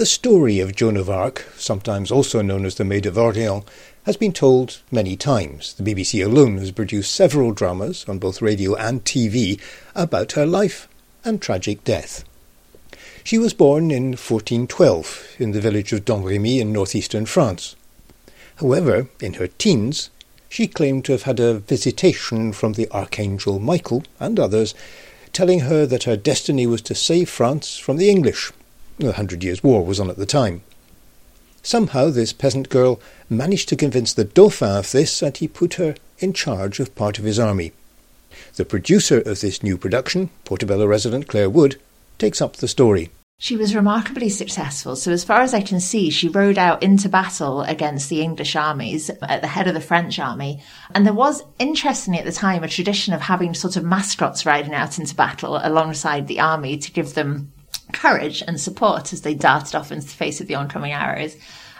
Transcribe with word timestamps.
The 0.00 0.06
story 0.06 0.60
of 0.60 0.74
Joan 0.74 0.96
of 0.96 1.10
Arc, 1.10 1.44
sometimes 1.58 2.10
also 2.10 2.40
known 2.40 2.64
as 2.64 2.76
the 2.76 2.86
Maid 2.86 3.04
of 3.04 3.18
Orleans, 3.18 3.64
has 4.06 4.16
been 4.16 4.32
told 4.32 4.80
many 4.90 5.14
times. 5.14 5.74
The 5.74 5.82
BBC 5.82 6.24
alone 6.24 6.56
has 6.56 6.70
produced 6.70 7.14
several 7.14 7.52
dramas 7.52 8.06
on 8.08 8.18
both 8.18 8.40
radio 8.40 8.74
and 8.76 9.04
TV 9.04 9.60
about 9.94 10.32
her 10.32 10.46
life 10.46 10.88
and 11.22 11.38
tragic 11.38 11.84
death. 11.84 12.24
She 13.24 13.36
was 13.36 13.52
born 13.52 13.90
in 13.90 14.12
1412 14.12 15.36
in 15.38 15.52
the 15.52 15.60
village 15.60 15.92
of 15.92 16.06
Domremy 16.06 16.60
in 16.60 16.72
northeastern 16.72 17.26
France. 17.26 17.76
However, 18.56 19.08
in 19.20 19.34
her 19.34 19.48
teens, 19.48 20.08
she 20.48 20.66
claimed 20.66 21.04
to 21.04 21.12
have 21.12 21.24
had 21.24 21.40
a 21.40 21.58
visitation 21.58 22.54
from 22.54 22.72
the 22.72 22.88
Archangel 22.90 23.58
Michael 23.58 24.04
and 24.18 24.40
others, 24.40 24.74
telling 25.34 25.60
her 25.60 25.84
that 25.84 26.04
her 26.04 26.16
destiny 26.16 26.66
was 26.66 26.80
to 26.80 26.94
save 26.94 27.28
France 27.28 27.76
from 27.76 27.98
the 27.98 28.08
English 28.08 28.50
the 29.06 29.14
Hundred 29.14 29.42
Years' 29.42 29.62
War 29.62 29.84
was 29.84 30.00
on 30.00 30.10
at 30.10 30.16
the 30.16 30.26
time. 30.26 30.62
Somehow 31.62 32.10
this 32.10 32.32
peasant 32.32 32.68
girl 32.68 33.00
managed 33.28 33.68
to 33.68 33.76
convince 33.76 34.12
the 34.12 34.24
Dauphin 34.24 34.76
of 34.78 34.92
this, 34.92 35.22
and 35.22 35.36
he 35.36 35.48
put 35.48 35.74
her 35.74 35.94
in 36.18 36.32
charge 36.32 36.80
of 36.80 36.94
part 36.94 37.18
of 37.18 37.24
his 37.24 37.38
army. 37.38 37.72
The 38.56 38.64
producer 38.64 39.20
of 39.20 39.40
this 39.40 39.62
new 39.62 39.76
production, 39.76 40.30
Portobello 40.44 40.86
resident 40.86 41.28
Claire 41.28 41.50
Wood, 41.50 41.80
takes 42.18 42.40
up 42.40 42.56
the 42.56 42.68
story. 42.68 43.10
She 43.38 43.56
was 43.56 43.74
remarkably 43.74 44.28
successful. 44.28 44.96
So, 44.96 45.10
as 45.12 45.24
far 45.24 45.40
as 45.40 45.54
I 45.54 45.62
can 45.62 45.80
see, 45.80 46.10
she 46.10 46.28
rode 46.28 46.58
out 46.58 46.82
into 46.82 47.08
battle 47.08 47.62
against 47.62 48.10
the 48.10 48.20
English 48.20 48.54
armies 48.54 49.08
at 49.08 49.40
the 49.40 49.46
head 49.46 49.66
of 49.66 49.72
the 49.72 49.80
French 49.80 50.18
army. 50.18 50.62
And 50.94 51.06
there 51.06 51.14
was, 51.14 51.42
interestingly 51.58 52.20
at 52.20 52.26
the 52.26 52.32
time, 52.32 52.62
a 52.62 52.68
tradition 52.68 53.14
of 53.14 53.22
having 53.22 53.54
sort 53.54 53.76
of 53.76 53.84
mascots 53.84 54.44
riding 54.44 54.74
out 54.74 54.98
into 54.98 55.14
battle 55.14 55.58
alongside 55.62 56.28
the 56.28 56.40
army 56.40 56.76
to 56.76 56.92
give 56.92 57.14
them 57.14 57.50
courage 58.00 58.42
and 58.46 58.60
support 58.60 59.12
as 59.12 59.22
they 59.22 59.34
darted 59.34 59.74
off 59.74 59.90
into 59.92 60.06
the 60.06 60.12
face 60.12 60.40
of 60.40 60.46
the 60.46 60.54
oncoming 60.54 60.92
arrows. 60.92 61.36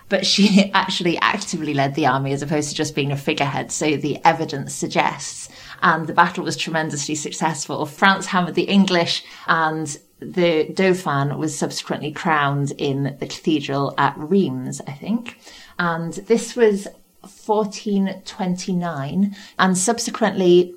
But 0.09 0.27
she 0.27 0.71
actually 0.75 1.17
actively 1.19 1.73
led 1.73 1.95
the 1.95 2.07
army 2.07 2.33
as 2.33 2.43
opposed 2.43 2.71
to 2.71 2.75
just 2.75 2.95
being 2.95 3.13
a 3.13 3.17
figurehead. 3.17 3.73
So 3.73 3.97
the 3.97 4.19
evidence 4.25 4.75
suggests. 4.75 5.49
And 5.83 6.07
the 6.07 6.13
battle 6.13 6.45
was 6.45 6.59
tremendously 6.59 7.15
successful. 7.15 7.87
France 7.87 8.27
hammered 8.27 8.55
the 8.55 8.65
English 8.65 9.25
and 9.47 9.97
the 10.21 10.69
Dauphin 10.75 11.39
was 11.39 11.57
subsequently 11.57 12.13
crowned 12.13 12.73
in 12.77 13.17
the 13.19 13.27
cathedral 13.27 13.95
at 13.97 14.13
Reims, 14.19 14.83
I 14.87 14.93
think. 14.93 15.39
And 15.79 16.13
this 16.13 16.55
was 16.55 16.87
1429. 17.23 19.35
And 19.59 19.79
subsequently, 19.79 20.75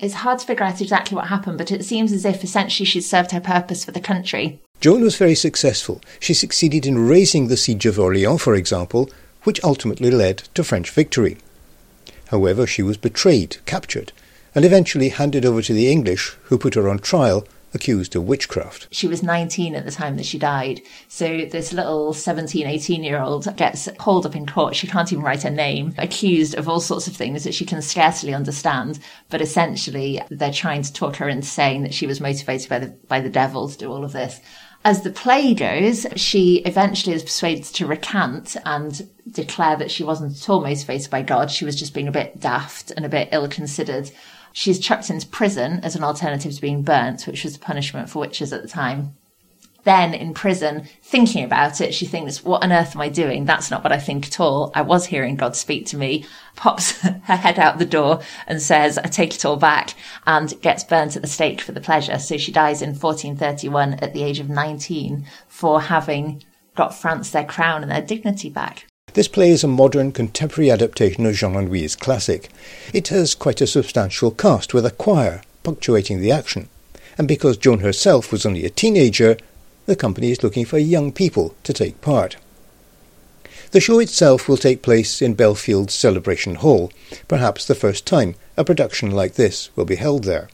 it's 0.00 0.14
hard 0.14 0.38
to 0.38 0.46
figure 0.46 0.64
out 0.64 0.80
exactly 0.80 1.14
what 1.14 1.28
happened, 1.28 1.58
but 1.58 1.70
it 1.70 1.84
seems 1.84 2.12
as 2.12 2.24
if 2.24 2.42
essentially 2.42 2.86
she'd 2.86 3.02
served 3.02 3.30
her 3.30 3.40
purpose 3.40 3.84
for 3.84 3.92
the 3.92 4.00
country. 4.00 4.58
Joan 4.80 5.02
was 5.02 5.16
very 5.16 5.34
successful. 5.34 6.00
She 6.20 6.34
succeeded 6.34 6.86
in 6.86 7.08
raising 7.08 7.48
the 7.48 7.56
siege 7.56 7.86
of 7.86 7.98
Orleans, 7.98 8.42
for 8.42 8.54
example, 8.54 9.08
which 9.44 9.62
ultimately 9.64 10.10
led 10.10 10.38
to 10.54 10.64
French 10.64 10.90
victory. 10.90 11.38
However, 12.28 12.66
she 12.66 12.82
was 12.82 12.96
betrayed, 12.96 13.58
captured, 13.66 14.12
and 14.54 14.64
eventually 14.64 15.10
handed 15.10 15.44
over 15.44 15.62
to 15.62 15.72
the 15.72 15.90
English, 15.90 16.36
who 16.44 16.58
put 16.58 16.74
her 16.74 16.88
on 16.88 16.98
trial 16.98 17.46
accused 17.74 18.16
of 18.16 18.24
witchcraft. 18.24 18.88
She 18.90 19.06
was 19.06 19.22
19 19.22 19.74
at 19.74 19.84
the 19.84 19.90
time 19.90 20.16
that 20.16 20.26
she 20.26 20.38
died. 20.38 20.80
So 21.08 21.44
this 21.44 21.72
little 21.72 22.12
17, 22.12 22.66
18 22.66 23.04
year 23.04 23.20
old 23.20 23.54
gets 23.56 23.88
hauled 24.00 24.26
up 24.26 24.36
in 24.36 24.46
court. 24.46 24.74
She 24.74 24.86
can't 24.86 25.12
even 25.12 25.24
write 25.24 25.42
her 25.42 25.50
name, 25.50 25.94
accused 25.98 26.54
of 26.54 26.68
all 26.68 26.80
sorts 26.80 27.06
of 27.06 27.16
things 27.16 27.44
that 27.44 27.54
she 27.54 27.64
can 27.64 27.82
scarcely 27.82 28.34
understand. 28.34 28.98
But 29.28 29.40
essentially, 29.40 30.22
they're 30.30 30.52
trying 30.52 30.82
to 30.82 30.92
talk 30.92 31.16
her 31.16 31.28
into 31.28 31.46
saying 31.46 31.82
that 31.82 31.94
she 31.94 32.06
was 32.06 32.20
motivated 32.20 32.68
by 32.68 32.78
the, 32.78 32.88
by 33.08 33.20
the 33.20 33.30
devil 33.30 33.68
to 33.68 33.78
do 33.78 33.92
all 33.92 34.04
of 34.04 34.12
this. 34.12 34.40
As 34.86 35.02
the 35.02 35.10
play 35.10 35.52
goes, 35.52 36.06
she 36.14 36.58
eventually 36.58 37.16
is 37.16 37.24
persuaded 37.24 37.64
to 37.64 37.88
recant 37.88 38.56
and 38.64 39.08
declare 39.28 39.76
that 39.76 39.90
she 39.90 40.04
wasn't 40.04 40.36
at 40.36 40.48
all 40.48 40.60
motivated 40.60 41.10
by 41.10 41.22
God. 41.22 41.50
She 41.50 41.64
was 41.64 41.74
just 41.74 41.92
being 41.92 42.06
a 42.06 42.12
bit 42.12 42.38
daft 42.38 42.92
and 42.92 43.04
a 43.04 43.08
bit 43.08 43.30
ill 43.32 43.48
considered. 43.48 44.12
She's 44.58 44.78
chucked 44.78 45.10
into 45.10 45.26
prison 45.26 45.80
as 45.82 45.96
an 45.96 46.02
alternative 46.02 46.54
to 46.54 46.60
being 46.62 46.80
burnt, 46.80 47.26
which 47.26 47.44
was 47.44 47.52
the 47.52 47.58
punishment 47.58 48.08
for 48.08 48.20
witches 48.20 48.54
at 48.54 48.62
the 48.62 48.68
time. 48.68 49.14
Then 49.84 50.14
in 50.14 50.32
prison, 50.32 50.88
thinking 51.02 51.44
about 51.44 51.82
it, 51.82 51.92
she 51.92 52.06
thinks, 52.06 52.42
what 52.42 52.64
on 52.64 52.72
earth 52.72 52.96
am 52.96 53.02
I 53.02 53.10
doing? 53.10 53.44
That's 53.44 53.70
not 53.70 53.84
what 53.84 53.92
I 53.92 53.98
think 53.98 54.28
at 54.28 54.40
all. 54.40 54.72
I 54.74 54.80
was 54.80 55.04
hearing 55.04 55.36
God 55.36 55.56
speak 55.56 55.84
to 55.88 55.98
me, 55.98 56.24
pops 56.56 56.92
her 57.02 57.36
head 57.36 57.58
out 57.58 57.78
the 57.78 57.84
door 57.84 58.22
and 58.46 58.62
says, 58.62 58.96
I 58.96 59.08
take 59.08 59.34
it 59.34 59.44
all 59.44 59.58
back 59.58 59.92
and 60.26 60.58
gets 60.62 60.84
burnt 60.84 61.16
at 61.16 61.22
the 61.22 61.28
stake 61.28 61.60
for 61.60 61.72
the 61.72 61.80
pleasure. 61.82 62.18
So 62.18 62.38
she 62.38 62.50
dies 62.50 62.80
in 62.80 62.94
1431 62.98 63.98
at 64.00 64.14
the 64.14 64.22
age 64.22 64.40
of 64.40 64.48
19 64.48 65.26
for 65.48 65.82
having 65.82 66.42
got 66.74 66.94
France 66.94 67.30
their 67.30 67.44
crown 67.44 67.82
and 67.82 67.92
their 67.92 68.00
dignity 68.00 68.48
back. 68.48 68.86
This 69.16 69.28
play 69.28 69.48
is 69.48 69.64
a 69.64 69.66
modern, 69.66 70.12
contemporary 70.12 70.70
adaptation 70.70 71.24
of 71.24 71.34
Jean 71.34 71.54
Anouilh's 71.54 71.96
classic. 71.96 72.50
It 72.92 73.08
has 73.08 73.34
quite 73.34 73.62
a 73.62 73.66
substantial 73.66 74.30
cast, 74.30 74.74
with 74.74 74.84
a 74.84 74.90
choir 74.90 75.40
punctuating 75.62 76.20
the 76.20 76.30
action. 76.30 76.68
And 77.16 77.26
because 77.26 77.56
Joan 77.56 77.80
herself 77.80 78.30
was 78.30 78.44
only 78.44 78.66
a 78.66 78.68
teenager, 78.68 79.38
the 79.86 79.96
company 79.96 80.32
is 80.32 80.42
looking 80.42 80.66
for 80.66 80.76
young 80.76 81.12
people 81.12 81.54
to 81.62 81.72
take 81.72 82.02
part. 82.02 82.36
The 83.70 83.80
show 83.80 84.00
itself 84.00 84.50
will 84.50 84.58
take 84.58 84.82
place 84.82 85.22
in 85.22 85.32
Bellfield's 85.32 85.94
Celebration 85.94 86.56
Hall, 86.56 86.92
perhaps 87.26 87.64
the 87.64 87.74
first 87.74 88.04
time 88.04 88.34
a 88.58 88.64
production 88.64 89.12
like 89.12 89.36
this 89.36 89.74
will 89.76 89.86
be 89.86 89.96
held 89.96 90.24
there. 90.24 90.50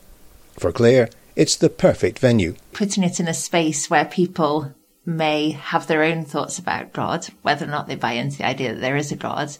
For 0.56 0.70
Claire, 0.70 1.08
it's 1.34 1.56
the 1.56 1.68
perfect 1.68 2.20
venue. 2.20 2.54
Putting 2.72 3.02
it 3.02 3.18
in 3.18 3.26
a 3.26 3.34
space 3.34 3.90
where 3.90 4.04
people 4.04 4.72
may 5.04 5.50
have 5.50 5.86
their 5.86 6.02
own 6.02 6.24
thoughts 6.24 6.58
about 6.58 6.92
God, 6.92 7.26
whether 7.42 7.64
or 7.64 7.68
not 7.68 7.86
they 7.86 7.96
buy 7.96 8.12
into 8.12 8.38
the 8.38 8.46
idea 8.46 8.74
that 8.74 8.80
there 8.80 8.96
is 8.96 9.10
a 9.10 9.16
God, 9.16 9.56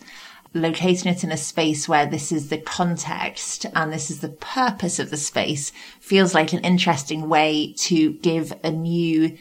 locating 0.55 1.11
it 1.11 1.25
in 1.25 1.33
a 1.33 1.37
space 1.37 1.89
where 1.89 2.07
this 2.07 2.31
is 2.31 2.49
the 2.49 2.59
context 2.59 3.67
and 3.75 3.93
this 3.93 4.11
is 4.11 4.21
the 4.21 4.29
purpose 4.29 4.99
of 4.99 5.11
the 5.11 5.17
space 5.17 5.73
feels 6.01 6.35
like 6.35 6.53
an 6.53 6.61
interesting 6.61 7.29
way 7.29 7.73
to 7.79 8.13
give 8.15 8.53
a 8.63 8.71
new 8.71 9.37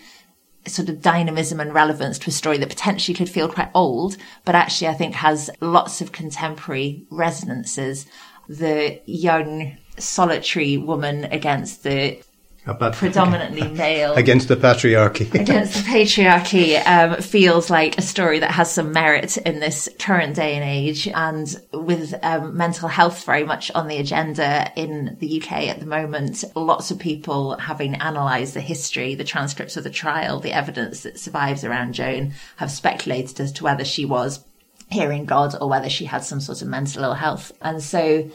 sort 0.68 0.90
of 0.90 1.02
dynamism 1.02 1.60
and 1.60 1.74
relevance 1.74 2.20
to 2.20 2.30
a 2.30 2.34
story 2.34 2.58
that 2.58 2.70
potentially 2.70 3.16
could 3.16 3.30
feel 3.30 3.50
quite 3.50 3.72
old, 3.74 4.16
but 4.46 4.56
actually 4.56 4.88
I 4.88 4.94
think 4.94 5.16
has 5.16 5.50
lots 5.60 6.02
of 6.02 6.12
contemporary 6.12 7.06
resonances. 7.10 8.06
The 8.48 9.02
young 9.06 9.78
solitary 9.98 10.78
woman 10.78 11.26
against 11.26 11.84
the 11.84 12.22
about 12.66 12.94
predominantly 12.94 13.68
male. 13.72 14.14
Against 14.14 14.48
the 14.48 14.56
patriarchy. 14.56 15.34
Against 15.40 15.74
the 15.74 15.90
patriarchy 15.90 16.86
um, 16.86 17.22
feels 17.22 17.70
like 17.70 17.98
a 17.98 18.02
story 18.02 18.40
that 18.40 18.52
has 18.52 18.72
some 18.72 18.92
merit 18.92 19.38
in 19.38 19.60
this 19.60 19.90
current 20.00 20.36
day 20.36 20.56
and 20.56 20.64
age 20.64 21.08
and 21.08 21.60
with 21.74 22.14
um, 22.24 22.56
mental 22.56 22.88
health 22.88 23.26
very 23.26 23.44
much 23.44 23.72
on 23.72 23.88
the 23.88 23.98
agenda 23.98 24.72
in 24.76 25.18
the 25.20 25.42
UK 25.42 25.70
at 25.70 25.80
the 25.80 25.86
moment 25.86 26.44
lots 26.56 26.92
of 26.92 27.00
people 27.00 27.58
having 27.58 27.96
analysed 27.96 28.54
the 28.54 28.62
history 28.62 29.16
the 29.16 29.24
transcripts 29.24 29.76
of 29.76 29.84
the 29.84 29.90
trial 29.90 30.40
the 30.40 30.54
evidence 30.54 31.02
that 31.02 31.20
survives 31.20 31.64
around 31.64 31.94
Joan 31.94 32.34
have 32.58 32.70
speculated 32.70 33.40
as 33.40 33.52
to 33.54 33.64
whether 33.64 33.84
she 33.84 34.06
was 34.06 34.44
hearing 34.92 35.26
God 35.26 35.56
or 35.60 35.70
whether 35.70 35.90
she 35.90 36.06
had 36.06 36.24
some 36.24 36.42
sort 36.42 36.62
of 36.62 36.68
mental 36.68 37.04
ill 37.04 37.14
health. 37.14 37.52
And 37.62 37.82
so 37.82 38.30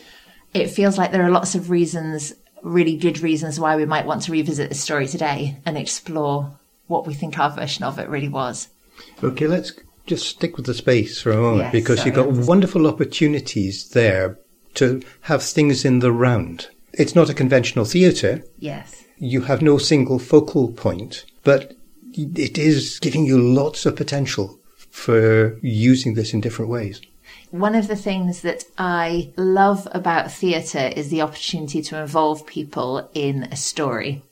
it 0.54 0.69
feels 0.69 0.98
like 0.98 1.12
there 1.12 1.25
are 1.25 1.31
lots 1.31 1.54
of 1.54 1.70
reasons 1.70 2.34
really 2.62 2.96
good 2.96 3.20
reasons 3.20 3.60
why 3.60 3.76
we 3.76 3.86
might 3.86 4.06
want 4.06 4.22
to 4.22 4.32
revisit 4.32 4.68
this 4.68 4.82
story 4.82 5.06
today 5.06 5.58
and 5.64 5.76
explore 5.76 6.58
what 6.86 7.06
we 7.06 7.14
think 7.14 7.38
our 7.38 7.50
version 7.50 7.84
of 7.84 7.98
it 7.98 8.08
really 8.08 8.28
was. 8.28 8.68
Okay, 9.22 9.46
let's 9.46 9.72
just 10.06 10.26
stick 10.26 10.56
with 10.56 10.66
the 10.66 10.74
space 10.74 11.20
for 11.20 11.32
a 11.32 11.36
moment 11.36 11.64
yes, 11.64 11.72
because 11.72 11.98
sorry. 11.98 12.10
you've 12.10 12.16
got 12.16 12.46
wonderful 12.46 12.86
opportunities 12.86 13.88
there 13.90 14.38
to 14.74 15.02
have 15.22 15.42
things 15.42 15.84
in 15.84 15.98
the 15.98 16.12
round. 16.12 16.68
It's 16.92 17.14
not 17.14 17.28
a 17.28 17.34
conventional 17.34 17.84
theatre. 17.84 18.42
Yes. 18.58 19.04
You 19.18 19.42
have 19.42 19.62
no 19.62 19.78
single 19.78 20.18
focal 20.18 20.72
point, 20.72 21.24
but 21.42 21.74
it 22.12 22.56
is 22.56 22.98
giving 23.00 23.26
you 23.26 23.38
lots 23.38 23.84
of 23.84 23.96
potential 23.96 24.59
for 24.91 25.59
using 25.60 26.14
this 26.14 26.32
in 26.32 26.41
different 26.41 26.70
ways. 26.70 27.00
One 27.51 27.75
of 27.75 27.87
the 27.89 27.97
things 27.97 28.43
that 28.43 28.65
I 28.77 29.31
love 29.37 29.87
about 29.93 30.33
theatre 30.33 30.93
is 30.95 31.10
the 31.10 31.22
opportunity 31.22 31.81
to 31.83 32.01
involve 32.01 32.47
people 32.47 33.09
in 33.15 33.45
a 33.45 33.57
story. 33.57 34.22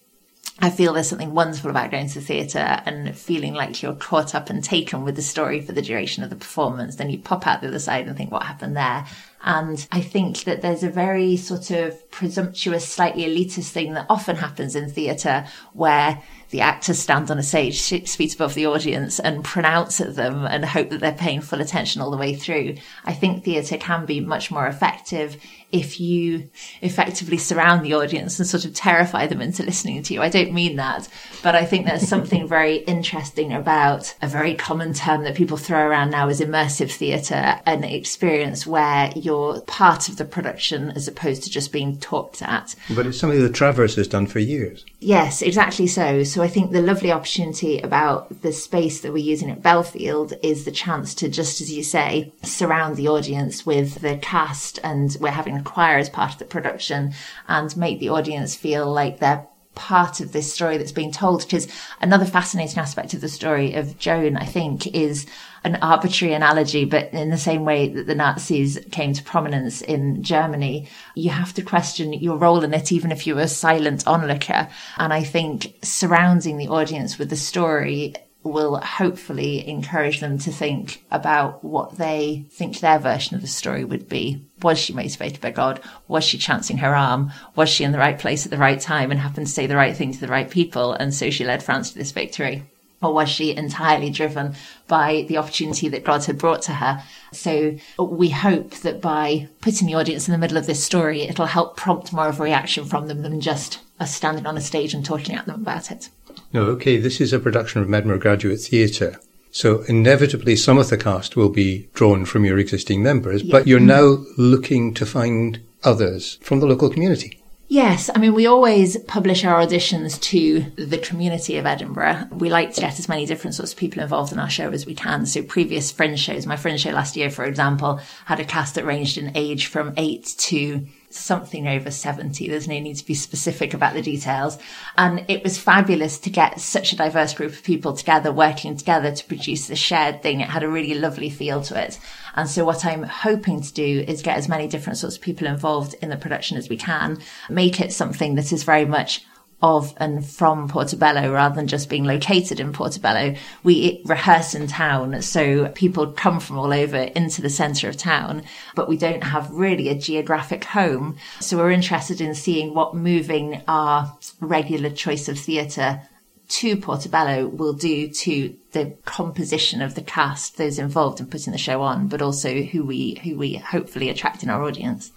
I 0.61 0.71
feel 0.71 0.93
there's 0.93 1.09
something 1.09 1.35
wonderful 1.35 1.71
about 1.71 1.91
going 1.91 2.09
to 2.09 2.15
the 2.21 2.25
theatre 2.25 2.83
and 2.87 3.17
feeling 3.17 3.55
like 3.55 3.83
you're 3.83 3.95
caught 3.95 4.35
up 4.35 4.51
and 4.51 4.63
taken 4.63 5.05
with 5.05 5.17
the 5.17 5.23
story 5.23 5.61
for 5.61 5.73
the 5.73 5.83
duration 5.83 6.23
of 6.23 6.31
the 6.31 6.37
performance. 6.37 6.97
Then 6.97 7.11
you 7.11 7.19
pop 7.19 7.47
out 7.47 7.61
the 7.61 7.69
other 7.69 7.79
side 7.79 8.07
and 8.07 8.17
think, 8.17 8.31
what 8.31 8.45
happened 8.45 8.77
there? 8.77 9.05
And 9.45 9.87
I 9.93 10.01
think 10.01 10.45
that 10.45 10.63
there's 10.63 10.83
a 10.83 10.91
very 10.91 11.37
sort 11.37 11.71
of 11.71 12.11
presumptuous, 12.11 12.89
slightly 12.89 13.25
elitist 13.25 13.71
thing 13.71 13.93
that 13.95 14.07
often 14.09 14.37
happens 14.37 14.75
in 14.75 14.91
theatre 14.91 15.47
where 15.75 16.23
the 16.51 16.61
actors 16.61 17.01
stand 17.01 17.31
on 17.31 17.39
a 17.39 17.43
stage 17.43 17.81
six 17.81 18.15
feet 18.15 18.35
above 18.35 18.55
the 18.55 18.67
audience 18.67 19.19
and 19.19 19.45
pronounce 19.45 20.01
at 20.01 20.15
them 20.15 20.47
and 20.47 20.65
hope 20.65 20.89
that 20.91 21.01
they're 21.01 21.13
paying 21.13 21.41
full 21.41 21.61
attention 21.61 22.01
all 22.01 22.13
the 22.13 22.17
way 22.17 22.35
through. 22.35 22.77
I 23.05 23.13
think 23.13 23.43
theatre 23.43 23.77
can 23.77 24.07
be 24.07 24.21
much 24.21 24.53
more 24.53 24.67
effective 24.67 25.37
if 25.73 25.99
you 25.99 26.49
effectively 26.81 27.39
surround 27.39 27.85
the 27.85 27.95
audience 27.95 28.39
and 28.39 28.47
sort 28.47 28.65
of 28.65 28.73
terrify 28.73 29.27
them 29.27 29.41
into 29.41 29.65
listening 29.65 30.01
to 30.05 30.15
you. 30.15 30.23
I 30.23 30.29
don't 30.29 30.53
mean 30.53 30.77
that, 30.77 31.09
but 31.43 31.57
I 31.57 31.65
think 31.65 31.87
there's 31.87 32.07
something 32.07 32.47
very 32.47 32.77
interesting 32.77 33.53
about 33.53 34.15
a 34.23 34.29
very 34.29 34.55
common 34.55 34.95
term 34.95 35.25
that 35.25 35.35
people 35.35 35.57
throw 35.57 35.81
around 35.81 36.11
now 36.11 36.29
is 36.29 36.41
immersive 36.41 36.93
theatre, 36.93 37.61
an 37.67 37.83
experience 37.83 38.65
where 38.65 39.13
you're 39.17 39.34
part 39.67 40.09
of 40.09 40.17
the 40.17 40.25
production 40.25 40.91
as 40.91 41.09
opposed 41.09 41.43
to 41.43 41.51
just 41.51 41.73
being 41.73 41.99
talked 41.99 42.43
at. 42.43 42.75
But 42.95 43.07
it's 43.07 43.19
something 43.19 43.41
that 43.41 43.55
Traverse 43.55 43.97
has 43.97 44.09
done 44.09 44.27
for 44.27 44.39
years. 44.39 44.85
Yes, 45.01 45.43
exactly 45.43 45.87
so. 45.87 46.25
So 46.25 46.43
I 46.43 46.49
think 46.49 46.71
the 46.71 46.83
lovely 46.83 47.13
opportunity 47.13 47.79
about 47.79 48.43
the 48.43 48.53
space 48.53 49.01
that 49.01 49.13
we're 49.13 49.19
using 49.19 49.51
at 49.51 49.63
Bellfield 49.63 50.39
is 50.43 50.65
the 50.65 50.71
chance 50.71 51.15
to, 51.17 51.29
just 51.29 51.61
as 51.61 51.73
you 51.73 51.83
say, 51.83 52.33
surround 52.43 52.97
the 52.97 53.09
audience 53.09 53.65
with 53.65 54.01
the 54.01 54.17
cast 54.19 54.79
and 54.83 55.17
we're 55.21 55.31
having 55.31 55.57
a 55.57 55.63
choir 55.63 55.99
as 55.99 56.09
part 56.09 56.33
of 56.33 56.39
the 56.39 56.45
production 56.45 57.13
and 57.49 57.77
make 57.77 58.01
the 58.01 58.09
audience 58.09 58.55
feel 58.55 58.91
like 58.91 59.19
they're 59.19 59.47
part 59.75 60.21
of 60.21 60.33
this 60.33 60.53
story 60.53 60.77
that's 60.79 60.93
being 60.93 61.13
told. 61.13 61.43
Because 61.43 61.69
another 62.01 62.25
fascinating 62.25 62.79
aspect 62.79 63.15
of 63.15 63.21
the 63.21 63.29
story 63.29 63.75
of 63.75 63.99
Joan, 63.99 64.37
I 64.37 64.45
think, 64.45 64.87
is 64.95 65.27
an 65.65 65.77
arbitrary 65.77 66.35
analogy, 66.35 66.85
but 66.85 67.13
in 67.13 67.31
the 67.31 67.39
same 67.39 67.65
way 67.65 67.89
that 67.89 68.07
the 68.07 68.15
Nazis 68.15 68.79
came 68.93 69.15
to 69.15 69.23
prominence 69.23 69.81
in 69.81 70.23
Germany, 70.23 70.89
you 71.15 71.31
have 71.31 71.55
to 71.55 71.63
question 71.63 72.13
your 72.13 72.37
role 72.37 72.63
in 72.63 72.75
it, 72.75 72.93
even 72.93 73.11
if 73.11 73.27
you 73.27 73.35
were 73.35 73.43
a 73.43 73.49
silent 73.49 74.07
onlooker. 74.07 74.69
And 74.99 75.13
I 75.13 75.23
think 75.23 75.75
surrounding 75.83 76.59
the 76.59 76.69
audience 76.69 77.19
with 77.19 77.31
the 77.31 77.37
story 77.37 78.15
will 78.43 78.77
hopefully 78.77 79.67
encourage 79.67 80.21
them 80.21 80.37
to 80.37 80.53
think 80.53 81.03
about 81.11 81.65
what 81.65 81.97
they 81.97 82.45
think 82.51 82.79
their 82.79 82.99
version 82.99 83.35
of 83.35 83.41
the 83.41 83.49
story 83.49 83.85
would 83.85 84.07
be. 84.07 84.45
Was 84.63 84.79
she 84.79 84.93
motivated 84.93 85.41
by 85.41 85.51
God? 85.51 85.81
Was 86.09 86.25
she 86.25 86.37
chancing 86.37 86.79
her 86.79 86.95
arm? 86.95 87.33
Was 87.57 87.71
she 87.71 87.85
in 87.85 87.93
the 87.93 87.99
right 87.99 88.19
place 88.19 88.45
at 88.45 88.51
the 88.51 88.59
right 88.59 88.79
time 88.79 89.11
and 89.11 89.19
happened 89.19 89.47
to 89.47 89.53
say 89.53 89.67
the 89.67 89.77
right 89.77 89.97
thing 89.97 90.13
to 90.13 90.21
the 90.21 90.29
right 90.29 90.51
people? 90.51 90.93
And 90.93 91.15
so 91.15 91.31
she 91.31 91.45
led 91.45 91.63
France 91.63 91.93
to 91.93 91.99
this 91.99 92.13
victory. 92.13 92.65
Or 93.03 93.13
was 93.13 93.29
she 93.29 93.55
entirely 93.55 94.09
driven 94.09 94.55
by 94.89 95.27
the 95.29 95.37
opportunity 95.37 95.89
that 95.89 96.05
God 96.05 96.25
had 96.25 96.39
brought 96.39 96.63
to 96.63 96.73
her? 96.73 97.03
So 97.33 97.77
we 97.99 98.31
hope 98.31 98.71
that 98.77 99.01
by 99.01 99.49
putting 99.61 99.87
the 99.87 99.95
audience 99.95 100.27
in 100.27 100.33
the 100.33 100.39
middle 100.39 100.57
of 100.57 100.67
this 100.67 100.83
story, 100.83 101.23
it'll 101.23 101.47
help 101.47 101.77
prompt 101.77 102.13
more 102.13 102.29
of 102.29 102.41
a 102.41 102.43
reaction 102.43 102.85
from 102.85 103.09
them 103.09 103.23
than 103.23 103.41
just 103.41 103.81
us 104.01 104.15
standing 104.15 104.47
on 104.47 104.57
a 104.57 104.61
stage 104.61 104.95
and 104.95 105.05
talking 105.05 105.35
at 105.35 105.47
them 105.47 105.61
about 105.61 105.91
it. 105.91 106.09
No, 106.53 106.63
okay, 106.63 106.97
this 106.97 107.21
is 107.21 107.33
a 107.33 107.39
production 107.39 107.83
of 107.83 107.89
Medmer 107.89 108.19
Graduate 108.19 108.61
Theatre. 108.61 109.21
So 109.51 109.83
inevitably 109.83 110.57
some 110.57 110.79
of 110.79 110.91
the 110.91 110.97
cast 110.97 111.37
will 111.37 111.49
be 111.49 111.89
drawn 111.95 112.25
from 112.25 112.45
your 112.45 112.59
existing 112.59 113.03
members, 113.03 113.43
yeah. 113.43 113.53
but 113.53 113.69
you're 113.69 113.79
now 113.79 114.25
looking 114.37 114.95
to 114.95 115.07
find 115.07 115.61
others 115.85 116.39
from 116.43 116.61
the 116.61 116.67
local 116.67 116.91
community. 116.91 117.41
Yes, 117.69 118.11
I 118.15 118.19
mean, 118.19 118.35
we 118.35 118.47
always 118.47 118.99
publish 118.99 119.45
our 119.45 119.61
auditions 119.65 120.21
to 120.23 120.61
the 120.77 120.99
community 120.99 121.57
of 121.57 121.67
Edinburgh. 121.67 122.29
We 122.31 122.51
like 122.51 122.75
to 122.75 122.81
get 122.81 122.99
as 122.99 123.09
many 123.09 123.25
different 123.25 123.55
sorts 123.55 123.73
of 123.73 123.79
people 123.79 124.03
involved 124.03 124.33
in 124.33 124.39
our 124.39 124.51
show 124.51 124.71
as 124.71 124.87
we 124.87 124.95
can. 124.95 125.25
So 125.25 125.43
previous 125.43 125.91
Fringe 125.91 126.19
shows, 126.19 126.47
my 126.47 126.57
Fringe 126.57 126.81
show 126.81 126.91
last 126.91 127.17
year, 127.17 127.31
for 127.31 127.45
example, 127.45 128.01
had 128.27 128.39
a 128.39 128.45
cast 128.45 128.75
that 128.75 128.85
ranged 128.85 129.17
in 129.17 129.33
age 129.35 129.67
from 129.67 129.95
eight 129.97 130.35
to 130.39 130.87
something 131.15 131.69
over 131.69 131.91
70. 131.91 132.49
There's 132.49 132.69
no 132.69 132.79
need 132.79 132.97
to 132.97 133.07
be 133.07 133.15
specific 133.15 133.75
about 133.75 133.95
the 133.95 134.03
details. 134.03 134.59
And 134.97 135.25
it 135.29 135.43
was 135.43 135.59
fabulous 135.59 136.19
to 136.19 136.31
get 136.31 136.61
such 136.61 136.93
a 136.93 136.97
diverse 136.97 137.35
group 137.35 137.53
of 137.53 137.63
people 137.63 137.93
together, 137.93 138.33
working 138.33 138.77
together 138.77 139.15
to 139.15 139.25
produce 139.27 139.69
the 139.69 139.77
shared 139.77 140.23
thing. 140.23 140.41
It 140.41 140.51
had 140.51 140.63
a 140.63 140.69
really 140.69 140.95
lovely 140.95 141.31
feel 141.31 141.63
to 141.63 141.81
it. 141.81 141.99
And 142.35 142.49
so 142.49 142.65
what 142.65 142.85
I'm 142.85 143.05
hoping 143.05 143.63
to 143.63 143.73
do 143.73 144.05
is 144.07 144.23
get 144.23 144.37
as 144.37 144.49
many 144.49 144.67
different 144.67 144.99
sorts 144.99 145.17
of 145.17 145.23
people 145.23 145.47
involved 145.47 145.95
in 146.03 146.09
the 146.09 146.17
production 146.17 146.57
as 146.57 146.69
we 146.69 146.77
can, 146.77 147.19
make 147.49 147.81
it 147.81 147.93
something 147.93 148.35
that 148.35 148.53
is 148.53 148.65
very 148.65 148.85
much 148.85 149.25
of 149.65 149.95
and 149.97 150.27
from 150.27 150.69
Portobello 150.69 151.33
rather 151.33 151.55
than 151.55 151.67
just 151.67 151.89
being 151.89 152.05
located 152.05 152.61
in 152.61 152.71
Portobello. 152.71 153.35
We 153.63 154.03
rehearse 154.05 154.55
in 154.55 154.67
town, 154.67 155.23
so 155.23 155.69
people 155.69 156.09
come 156.09 156.39
from 156.39 156.59
all 156.59 156.71
over 156.71 156.99
into 156.99 157.41
the 157.41 157.49
centre 157.49 157.89
of 157.89 157.97
town, 157.97 158.43
but 158.75 158.91
we 158.91 158.99
don't 158.99 159.25
have 159.25 159.51
really 159.51 159.89
a 159.89 159.95
geographic 159.95 160.65
home. 160.65 161.17
So 161.41 161.57
we're 161.57 161.71
interested 161.71 162.21
in 162.21 162.35
seeing 162.35 162.75
what 162.75 162.95
moving 162.95 163.63
our 163.67 164.15
regular 164.39 164.91
choice 164.91 165.31
of 165.31 165.39
theatre 165.39 166.03
to 166.47 166.77
Portobello 166.77 167.49
will 167.49 167.73
do 167.73 168.09
to 168.09 168.55
the 168.73 168.95
composition 169.07 169.81
of 169.81 169.95
the 169.95 170.03
cast, 170.03 170.59
those 170.59 170.79
involved 170.79 171.21
in 171.21 171.27
putting 171.27 171.53
the 171.53 171.59
show 171.59 171.81
on, 171.81 172.07
but 172.07 172.21
also 172.21 172.61
who 172.61 172.85
we 172.85 173.15
who 173.25 173.39
we 173.39 173.55
hopefully 173.55 174.11
attract 174.11 174.43
in 174.43 174.51
our 174.51 174.63
audience. 174.63 175.11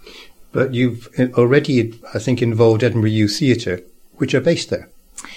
But 0.53 0.73
you've 0.73 1.09
already, 1.37 1.99
I 2.13 2.19
think, 2.19 2.41
involved 2.41 2.81
Edinburgh 2.81 3.09
Youth 3.09 3.39
Theatre 3.39 3.83
which 4.17 4.33
are 4.33 4.41
based 4.41 4.69
there. 4.69 4.89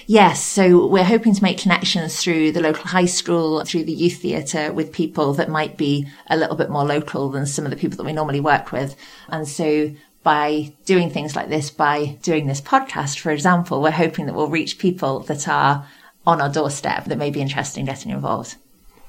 Yes, 0.05 0.43
so 0.43 0.85
we're 0.85 1.03
hoping 1.03 1.33
to 1.33 1.43
make 1.43 1.57
connections 1.57 2.21
through 2.21 2.51
the 2.51 2.61
local 2.61 2.85
high 2.85 3.05
school, 3.05 3.63
through 3.63 3.85
the 3.85 3.93
youth 3.93 4.21
theatre 4.21 4.71
with 4.71 4.91
people 4.91 5.33
that 5.33 5.49
might 5.49 5.77
be 5.77 6.07
a 6.27 6.37
little 6.37 6.55
bit 6.55 6.69
more 6.69 6.85
local 6.85 7.29
than 7.29 7.45
some 7.45 7.65
of 7.65 7.71
the 7.71 7.77
people 7.77 7.97
that 7.97 8.05
we 8.05 8.13
normally 8.13 8.39
work 8.39 8.71
with. 8.71 8.95
And 9.29 9.47
so 9.47 9.91
by 10.23 10.73
doing 10.85 11.09
things 11.09 11.35
like 11.35 11.49
this, 11.49 11.69
by 11.69 12.17
doing 12.21 12.45
this 12.47 12.61
podcast, 12.61 13.19
for 13.19 13.31
example, 13.31 13.81
we're 13.81 13.91
hoping 13.91 14.25
that 14.25 14.35
we'll 14.35 14.47
reach 14.47 14.77
people 14.77 15.21
that 15.21 15.47
are 15.47 15.87
on 16.27 16.41
our 16.41 16.49
doorstep 16.49 17.05
that 17.05 17.17
may 17.17 17.31
be 17.31 17.41
interested 17.41 17.79
in 17.79 17.85
getting 17.85 18.11
involved. 18.11 18.55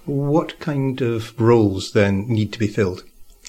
What 0.06 0.58
kind 0.58 1.00
of 1.00 1.38
roles 1.40 1.92
then 1.92 2.26
need 2.28 2.52
to 2.54 2.58
be 2.58 2.66
filled? 2.66 3.04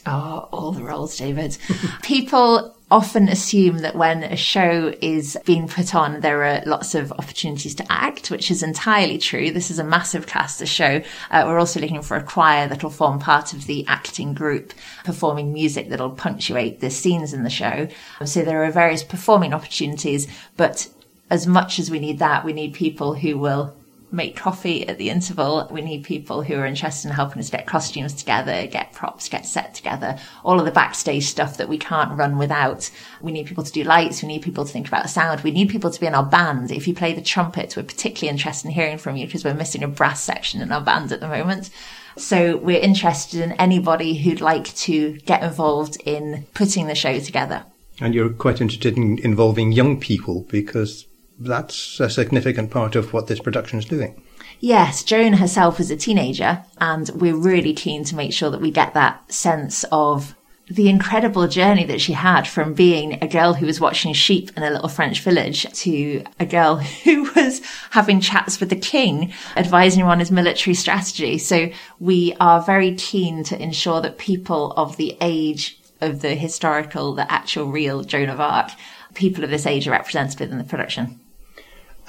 Oh, 0.05 0.49
all 0.51 0.71
the 0.73 0.83
roles, 0.83 1.17
David. 1.17 1.57
people 2.03 2.75
often 2.93 3.27
assume 3.27 3.79
that 3.79 3.95
when 3.95 4.23
a 4.23 4.37
show 4.37 4.93
is 5.01 5.35
being 5.45 5.67
put 5.67 5.95
on, 5.95 6.19
there 6.19 6.43
are 6.43 6.61
lots 6.67 6.93
of 6.93 7.11
opportunities 7.13 7.73
to 7.73 7.91
act, 7.91 8.29
which 8.29 8.51
is 8.51 8.61
entirely 8.61 9.17
true. 9.17 9.49
This 9.49 9.71
is 9.71 9.79
a 9.79 9.83
massive 9.83 10.27
cast 10.27 10.61
of 10.61 10.69
show. 10.69 11.01
Uh, 11.31 11.43
we're 11.47 11.57
also 11.57 11.79
looking 11.79 12.03
for 12.03 12.15
a 12.15 12.23
choir 12.23 12.67
that'll 12.67 12.91
form 12.91 13.17
part 13.17 13.51
of 13.51 13.65
the 13.65 13.83
acting 13.87 14.35
group, 14.35 14.73
performing 15.05 15.51
music 15.51 15.89
that'll 15.89 16.11
punctuate 16.11 16.81
the 16.81 16.91
scenes 16.91 17.33
in 17.33 17.41
the 17.41 17.49
show. 17.49 17.87
So 18.25 18.43
there 18.43 18.63
are 18.63 18.69
various 18.69 19.03
performing 19.03 19.55
opportunities, 19.55 20.27
but 20.55 20.87
as 21.31 21.47
much 21.47 21.79
as 21.79 21.89
we 21.89 21.99
need 21.99 22.19
that, 22.19 22.45
we 22.45 22.53
need 22.53 22.75
people 22.75 23.15
who 23.15 23.39
will 23.39 23.75
make 24.13 24.35
coffee 24.35 24.87
at 24.87 24.97
the 24.97 25.09
interval. 25.09 25.67
We 25.71 25.81
need 25.81 26.03
people 26.03 26.43
who 26.43 26.55
are 26.55 26.65
interested 26.65 27.09
in 27.09 27.15
helping 27.15 27.39
us 27.39 27.49
get 27.49 27.65
costumes 27.65 28.13
together, 28.13 28.67
get 28.67 28.93
props, 28.93 29.27
get 29.27 29.45
set 29.45 29.73
together, 29.73 30.17
all 30.45 30.59
of 30.59 30.65
the 30.65 30.71
backstage 30.71 31.25
stuff 31.25 31.57
that 31.57 31.67
we 31.67 31.77
can't 31.77 32.17
run 32.17 32.37
without. 32.37 32.89
We 33.21 33.31
need 33.31 33.47
people 33.47 33.63
to 33.63 33.71
do 33.71 33.83
lights. 33.83 34.21
We 34.21 34.27
need 34.27 34.43
people 34.43 34.65
to 34.65 34.71
think 34.71 34.87
about 34.87 35.09
sound. 35.09 35.41
We 35.41 35.51
need 35.51 35.69
people 35.69 35.89
to 35.89 35.99
be 35.99 36.05
in 36.05 36.15
our 36.15 36.25
band. 36.25 36.71
If 36.71 36.87
you 36.87 36.93
play 36.93 37.13
the 37.13 37.21
trumpet, 37.21 37.75
we're 37.75 37.83
particularly 37.83 38.29
interested 38.29 38.67
in 38.67 38.73
hearing 38.73 38.99
from 38.99 39.15
you 39.15 39.25
because 39.25 39.43
we're 39.43 39.55
missing 39.55 39.83
a 39.83 39.87
brass 39.87 40.21
section 40.21 40.61
in 40.61 40.71
our 40.71 40.81
band 40.81 41.11
at 41.11 41.19
the 41.19 41.27
moment. 41.27 41.71
So 42.15 42.57
we're 42.57 42.79
interested 42.79 43.41
in 43.41 43.53
anybody 43.53 44.15
who'd 44.15 44.41
like 44.41 44.65
to 44.75 45.13
get 45.21 45.41
involved 45.41 45.97
in 46.05 46.45
putting 46.53 46.85
the 46.85 46.95
show 46.95 47.19
together. 47.19 47.65
And 47.99 48.13
you're 48.13 48.29
quite 48.29 48.61
interested 48.61 48.95
in 48.97 49.17
involving 49.19 49.71
young 49.71 49.99
people 49.99 50.45
because 50.49 51.07
that's 51.43 51.99
a 51.99 52.09
significant 52.09 52.71
part 52.71 52.95
of 52.95 53.13
what 53.13 53.27
this 53.27 53.39
production 53.39 53.79
is 53.79 53.85
doing. 53.85 54.21
Yes, 54.59 55.03
Joan 55.03 55.33
herself 55.33 55.77
was 55.77 55.91
a 55.91 55.97
teenager, 55.97 56.63
and 56.77 57.09
we're 57.15 57.35
really 57.35 57.73
keen 57.73 58.03
to 58.05 58.15
make 58.15 58.33
sure 58.33 58.49
that 58.49 58.61
we 58.61 58.71
get 58.71 58.93
that 58.93 59.31
sense 59.31 59.83
of 59.91 60.35
the 60.69 60.87
incredible 60.87 61.47
journey 61.47 61.83
that 61.83 61.99
she 61.99 62.13
had 62.13 62.47
from 62.47 62.73
being 62.73 63.21
a 63.21 63.27
girl 63.27 63.53
who 63.53 63.65
was 63.65 63.81
watching 63.81 64.13
sheep 64.13 64.49
in 64.55 64.63
a 64.63 64.69
little 64.69 64.87
French 64.87 65.19
village 65.19 65.69
to 65.73 66.23
a 66.39 66.45
girl 66.45 66.77
who 67.03 67.29
was 67.35 67.61
having 67.91 68.21
chats 68.21 68.59
with 68.59 68.69
the 68.69 68.75
king, 68.75 69.33
advising 69.57 70.01
him 70.01 70.07
on 70.07 70.19
his 70.19 70.31
military 70.31 70.73
strategy. 70.73 71.37
So 71.37 71.69
we 71.99 72.35
are 72.39 72.61
very 72.61 72.95
keen 72.95 73.43
to 73.45 73.61
ensure 73.61 74.01
that 74.01 74.17
people 74.17 74.71
of 74.73 74.95
the 74.95 75.17
age 75.19 75.77
of 75.99 76.21
the 76.21 76.35
historical, 76.35 77.13
the 77.13 77.29
actual 77.31 77.69
real 77.69 78.03
Joan 78.03 78.29
of 78.29 78.39
Arc, 78.39 78.71
people 79.13 79.43
of 79.43 79.49
this 79.49 79.65
age 79.65 79.87
are 79.87 79.91
represented 79.91 80.49
in 80.49 80.57
the 80.57 80.63
production 80.63 81.19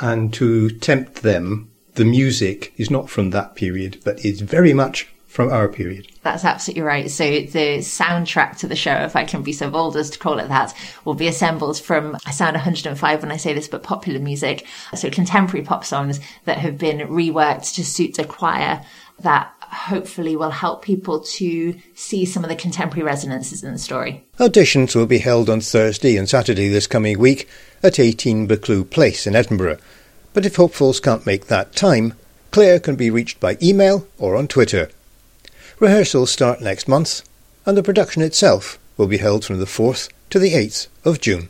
and 0.00 0.32
to 0.34 0.70
tempt 0.70 1.22
them, 1.22 1.70
the 1.94 2.04
music 2.04 2.72
is 2.76 2.90
not 2.90 3.08
from 3.08 3.30
that 3.30 3.54
period, 3.54 4.00
but 4.04 4.24
is 4.24 4.40
very 4.40 4.72
much 4.72 5.08
from 5.34 5.50
our 5.50 5.66
period. 5.66 6.06
That's 6.22 6.44
absolutely 6.44 6.82
right. 6.82 7.10
So 7.10 7.24
the 7.24 7.78
soundtrack 7.78 8.56
to 8.58 8.68
the 8.68 8.76
show, 8.76 8.94
if 8.98 9.16
I 9.16 9.24
can 9.24 9.42
be 9.42 9.52
so 9.52 9.68
bold 9.68 9.96
as 9.96 10.10
to 10.10 10.18
call 10.18 10.38
it 10.38 10.48
that, 10.48 10.72
will 11.04 11.14
be 11.14 11.26
assembled 11.26 11.80
from, 11.80 12.16
I 12.24 12.30
sound 12.30 12.54
105 12.54 13.22
when 13.22 13.32
I 13.32 13.36
say 13.36 13.52
this, 13.52 13.66
but 13.66 13.82
popular 13.82 14.20
music. 14.20 14.64
So 14.94 15.10
contemporary 15.10 15.64
pop 15.66 15.84
songs 15.84 16.20
that 16.44 16.58
have 16.58 16.78
been 16.78 17.08
reworked 17.08 17.74
to 17.74 17.84
suit 17.84 18.18
a 18.20 18.24
choir 18.24 18.84
that 19.20 19.52
hopefully 19.74 20.36
will 20.36 20.50
help 20.50 20.82
people 20.82 21.20
to 21.20 21.74
see 21.94 22.24
some 22.24 22.44
of 22.44 22.48
the 22.48 22.56
contemporary 22.56 23.04
resonances 23.04 23.62
in 23.62 23.72
the 23.72 23.78
story. 23.78 24.24
Auditions 24.38 24.94
will 24.94 25.06
be 25.06 25.18
held 25.18 25.50
on 25.50 25.60
Thursday 25.60 26.16
and 26.16 26.28
Saturday 26.28 26.68
this 26.68 26.86
coming 26.86 27.18
week 27.18 27.48
at 27.82 27.98
18 27.98 28.46
Buccleuch 28.48 28.90
Place 28.90 29.26
in 29.26 29.34
Edinburgh. 29.36 29.78
But 30.32 30.46
if 30.46 30.56
hopefuls 30.56 31.00
can't 31.00 31.26
make 31.26 31.46
that 31.46 31.76
time, 31.76 32.14
Claire 32.50 32.80
can 32.80 32.96
be 32.96 33.10
reached 33.10 33.40
by 33.40 33.58
email 33.60 34.06
or 34.16 34.36
on 34.36 34.48
Twitter. 34.48 34.90
Rehearsals 35.80 36.30
start 36.30 36.60
next 36.60 36.86
month, 36.86 37.22
and 37.66 37.76
the 37.76 37.82
production 37.82 38.22
itself 38.22 38.78
will 38.96 39.08
be 39.08 39.18
held 39.18 39.44
from 39.44 39.58
the 39.58 39.64
4th 39.64 40.08
to 40.30 40.38
the 40.38 40.52
8th 40.52 40.86
of 41.04 41.20
June. 41.20 41.48